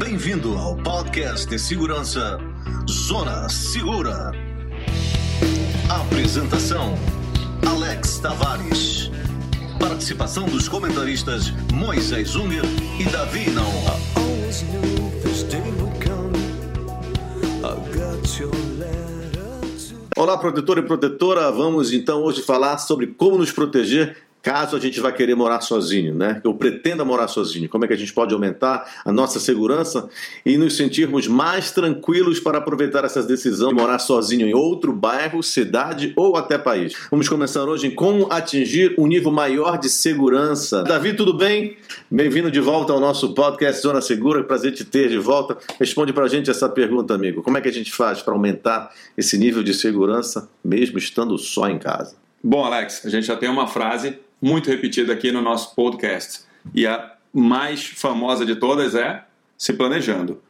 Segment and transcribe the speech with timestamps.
[0.00, 2.38] Bem-vindo ao podcast de segurança
[2.88, 4.32] Zona Segura.
[5.90, 6.94] Apresentação:
[7.68, 9.10] Alex Tavares.
[9.78, 12.64] Participação dos comentaristas Moisés Unger
[12.98, 13.44] e Davi
[18.24, 18.50] to
[20.16, 21.52] Olá, protetor e protetora.
[21.52, 26.14] Vamos então hoje falar sobre como nos proteger caso a gente vá querer morar sozinho,
[26.14, 26.40] né?
[26.44, 27.68] Eu pretenda morar sozinho.
[27.68, 30.08] Como é que a gente pode aumentar a nossa segurança
[30.44, 35.42] e nos sentirmos mais tranquilos para aproveitar essa decisão de morar sozinho em outro bairro,
[35.42, 36.94] cidade ou até país.
[37.10, 40.82] Vamos começar hoje em como atingir um nível maior de segurança.
[40.82, 41.76] Davi, tudo bem?
[42.10, 44.42] Bem-vindo de volta ao nosso podcast Zona Segura.
[44.44, 45.56] Prazer te ter de volta.
[45.78, 47.42] Responde pra gente essa pergunta, amigo.
[47.42, 51.68] Como é que a gente faz para aumentar esse nível de segurança mesmo estando só
[51.68, 52.16] em casa?
[52.42, 56.44] Bom, Alex, a gente já tem uma frase muito repetida aqui no nosso podcast.
[56.74, 59.24] E a mais famosa de todas é
[59.56, 60.42] se planejando.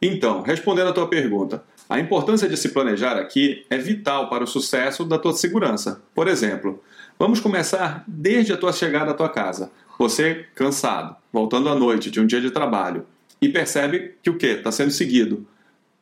[0.00, 4.46] Então, respondendo à tua pergunta, a importância de se planejar aqui é vital para o
[4.46, 6.02] sucesso da tua segurança.
[6.14, 6.82] Por exemplo,
[7.18, 9.72] vamos começar desde a tua chegada à tua casa.
[9.98, 13.06] Você cansado, voltando à noite de um dia de trabalho
[13.40, 14.48] e percebe que o quê?
[14.48, 15.46] Está sendo seguido.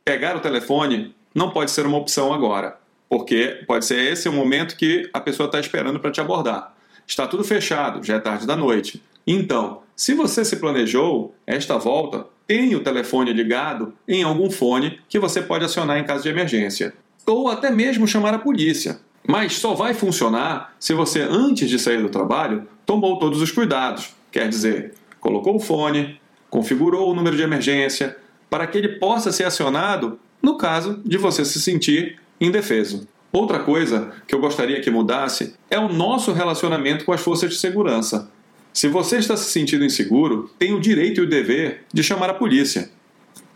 [0.05, 2.79] Pegar o telefone não pode ser uma opção agora,
[3.09, 6.76] porque pode ser esse o momento que a pessoa está esperando para te abordar.
[7.07, 9.03] Está tudo fechado, já é tarde da noite.
[9.27, 15.19] Então, se você se planejou, esta volta tem o telefone ligado em algum fone que
[15.19, 16.95] você pode acionar em caso de emergência.
[17.27, 19.01] Ou até mesmo chamar a polícia.
[19.27, 24.15] Mas só vai funcionar se você, antes de sair do trabalho, tomou todos os cuidados.
[24.31, 28.17] Quer dizer, colocou o fone, configurou o número de emergência,
[28.49, 33.09] para que ele possa ser acionado no caso de você se sentir indefeso.
[33.33, 37.57] Outra coisa que eu gostaria que mudasse é o nosso relacionamento com as forças de
[37.57, 38.31] segurança.
[38.73, 42.35] Se você está se sentindo inseguro, tem o direito e o dever de chamar a
[42.35, 42.91] polícia.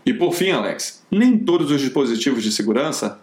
[0.05, 3.21] E por fim, Alex, nem todos os dispositivos de segurança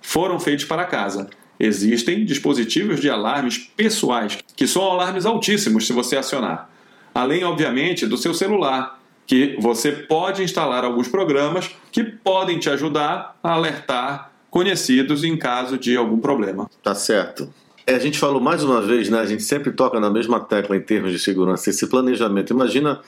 [0.00, 1.28] foram feitos para casa.
[1.60, 6.70] Existem dispositivos de alarmes pessoais, que são alarmes altíssimos se você acionar.
[7.14, 13.38] Além, obviamente, do seu celular, que você pode instalar alguns programas que podem te ajudar
[13.42, 16.70] a alertar conhecidos em caso de algum problema.
[16.82, 17.52] Tá certo.
[17.86, 19.18] É, a gente falou mais uma vez, né?
[19.18, 22.52] A gente sempre toca na mesma tecla em termos de segurança, esse planejamento.
[22.52, 23.00] Imagina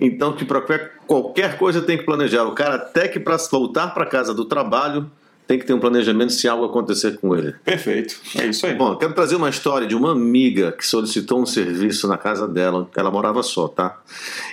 [0.00, 2.44] então que para qualquer, qualquer coisa tem que planejar.
[2.44, 5.10] O cara até que para voltar para casa do trabalho
[5.46, 7.52] tem que ter um planejamento se algo acontecer com ele.
[7.64, 8.74] Perfeito, é isso aí.
[8.74, 12.88] Bom, quero trazer uma história de uma amiga que solicitou um serviço na casa dela.
[12.96, 14.00] Ela morava só, tá?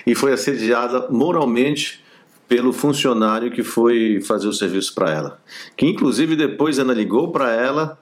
[0.06, 2.02] E foi assediada moralmente
[2.50, 5.40] pelo funcionário que foi fazer o serviço para ela.
[5.76, 7.96] Que inclusive depois ela ligou para ela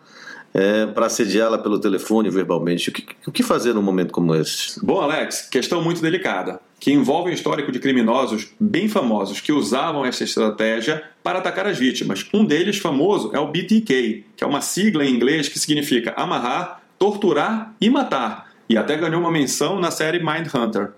[0.54, 2.88] é, para assediá-la pelo telefone verbalmente.
[2.88, 4.82] O que, o que fazer num momento como esse?
[4.82, 10.06] Bom, Alex, questão muito delicada, que envolve um histórico de criminosos bem famosos que usavam
[10.06, 12.25] essa estratégia para atacar as vítimas.
[12.32, 16.81] Um deles famoso é o BTK, que é uma sigla em inglês que significa amarrar,
[16.98, 20.92] torturar e matar, e até ganhou uma menção na série Mindhunter.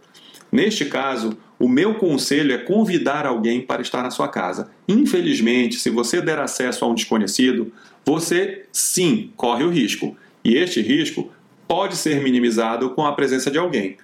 [0.52, 4.70] Neste caso, o meu conselho é convidar alguém para estar na sua casa.
[4.88, 7.72] Infelizmente, se você der acesso a um desconhecido,
[8.04, 10.16] você sim corre o risco.
[10.44, 11.30] E este risco
[11.68, 13.96] pode ser minimizado com a presença de alguém.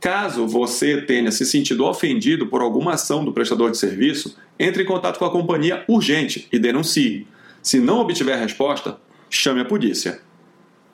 [0.00, 4.86] Caso você tenha se sentido ofendido por alguma ação do prestador de serviço, entre em
[4.86, 7.26] contato com a companhia urgente e denuncie.
[7.62, 8.98] Se não obtiver resposta,
[9.30, 10.20] chame a polícia.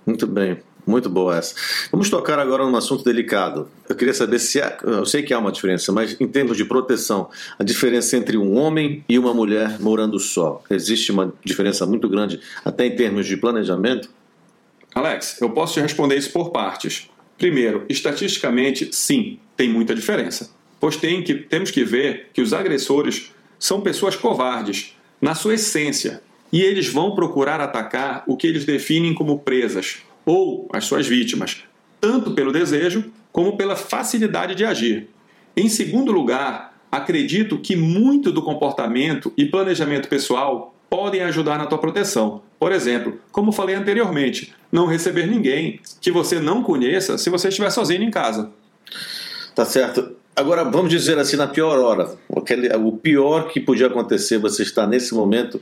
[0.06, 0.58] Muito bem.
[0.90, 1.54] Muito boa essa.
[1.92, 3.68] Vamos tocar agora num assunto delicado.
[3.88, 6.64] Eu queria saber se há, eu sei que há uma diferença, mas em termos de
[6.64, 12.08] proteção, a diferença entre um homem e uma mulher morando só, existe uma diferença muito
[12.08, 14.10] grande, até em termos de planejamento?
[14.92, 17.08] Alex, eu posso te responder isso por partes.
[17.38, 20.50] Primeiro, estatisticamente, sim, tem muita diferença.
[20.80, 23.30] Pois tem que, temos que ver que os agressores
[23.60, 26.20] são pessoas covardes, na sua essência,
[26.52, 29.98] e eles vão procurar atacar o que eles definem como presas,
[30.30, 31.64] ou as suas vítimas,
[32.00, 35.08] tanto pelo desejo como pela facilidade de agir.
[35.56, 41.78] Em segundo lugar, acredito que muito do comportamento e planejamento pessoal podem ajudar na tua
[41.78, 42.42] proteção.
[42.60, 47.70] Por exemplo, como falei anteriormente, não receber ninguém que você não conheça se você estiver
[47.70, 48.52] sozinho em casa.
[49.52, 50.14] Tá certo.
[50.36, 55.12] Agora, vamos dizer assim, na pior hora, o pior que podia acontecer, você está nesse
[55.12, 55.60] momento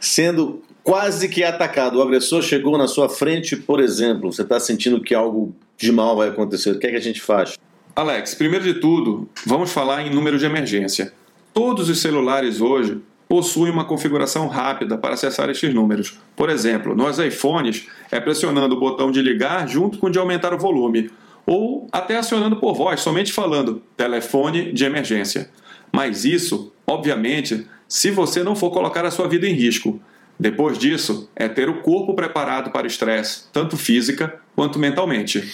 [0.00, 1.98] sendo quase que atacado.
[1.98, 6.16] O agressor chegou na sua frente, por exemplo, você está sentindo que algo de mal
[6.16, 6.70] vai acontecer.
[6.70, 7.58] O que é que a gente faz?
[7.94, 11.12] Alex, primeiro de tudo, vamos falar em número de emergência.
[11.52, 16.18] Todos os celulares hoje possuem uma configuração rápida para acessar estes números.
[16.36, 20.54] Por exemplo, nos iPhones é pressionando o botão de ligar junto com o de aumentar
[20.54, 21.10] o volume,
[21.44, 25.50] ou até acionando por voz, somente falando telefone de emergência.
[25.96, 29.98] Mas isso, obviamente, se você não for colocar a sua vida em risco.
[30.38, 35.50] Depois disso, é ter o corpo preparado para o estresse, tanto física quanto mentalmente.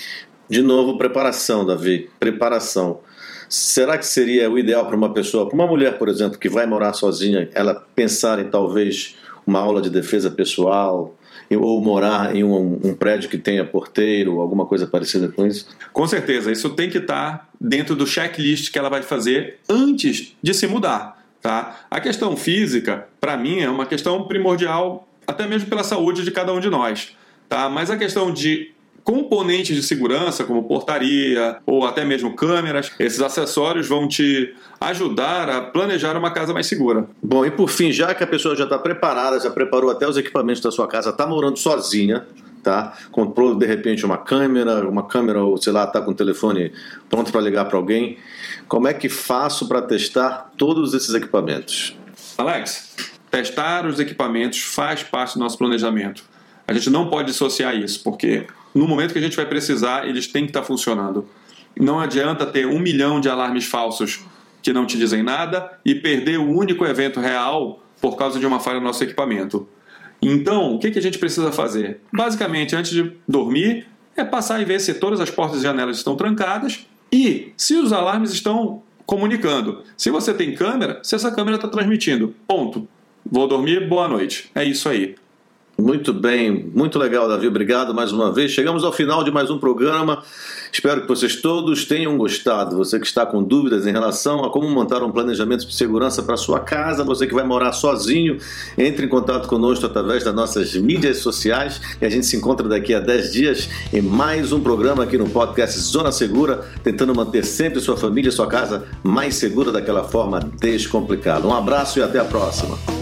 [0.48, 2.10] De novo, preparação, Davi.
[2.18, 2.98] Preparação.
[3.48, 6.66] Será que seria o ideal para uma pessoa, para uma mulher, por exemplo, que vai
[6.66, 9.14] morar sozinha, ela pensar em talvez
[9.46, 11.14] uma aula de defesa pessoal,
[11.50, 15.66] ou morar em um, um, prédio que tenha porteiro, alguma coisa parecida com isso?
[15.92, 20.54] Com certeza, isso tem que estar dentro do checklist que ela vai fazer antes de
[20.54, 21.22] se mudar.
[21.40, 21.80] Tá?
[21.90, 26.52] A questão física, para mim, é uma questão primordial, até mesmo pela saúde de cada
[26.52, 27.16] um de nós.
[27.48, 27.68] Tá?
[27.68, 28.72] Mas a questão de
[29.04, 35.60] componentes de segurança, como portaria ou até mesmo câmeras, esses acessórios vão te ajudar a
[35.60, 37.08] planejar uma casa mais segura.
[37.22, 40.16] Bom, e por fim, já que a pessoa já está preparada, já preparou até os
[40.16, 42.26] equipamentos da sua casa, está morando sozinha,
[42.62, 42.96] tá?
[43.10, 46.72] Comprou de repente uma câmera, uma câmera ou sei lá, está com o telefone
[47.10, 48.18] pronto para ligar para alguém.
[48.68, 51.96] Como é que faço para testar todos esses equipamentos?
[52.38, 52.94] Alex,
[53.30, 56.24] testar os equipamentos faz parte do nosso planejamento.
[56.66, 60.26] A gente não pode dissociar isso, porque no momento que a gente vai precisar, eles
[60.26, 61.28] têm que estar funcionando.
[61.78, 64.20] Não adianta ter um milhão de alarmes falsos
[64.62, 68.60] que não te dizem nada e perder o único evento real por causa de uma
[68.60, 69.68] falha no nosso equipamento.
[70.20, 72.00] Então, o que, a gente precisa fazer?
[72.12, 73.86] Basicamente, antes de dormir,
[74.16, 77.92] é passar e ver se todas as portas e janelas estão trancadas e se os
[77.92, 79.82] alarmes estão comunicando.
[79.96, 82.34] Se você tem câmera, se essa câmera está transmitindo.
[82.46, 82.86] Ponto.
[83.28, 84.50] Vou dormir, boa noite.
[84.54, 85.16] É isso aí.
[85.82, 87.48] Muito bem, muito legal, Davi.
[87.48, 88.52] Obrigado mais uma vez.
[88.52, 90.22] Chegamos ao final de mais um programa.
[90.72, 92.76] Espero que vocês todos tenham gostado.
[92.76, 96.36] Você que está com dúvidas em relação a como montar um planejamento de segurança para
[96.36, 98.38] sua casa, você que vai morar sozinho,
[98.78, 102.94] entre em contato conosco através das nossas mídias sociais e a gente se encontra daqui
[102.94, 107.80] a 10 dias em mais um programa aqui no podcast Zona Segura, tentando manter sempre
[107.80, 111.44] sua família e sua casa mais segura daquela forma descomplicada.
[111.44, 113.01] Um abraço e até a próxima.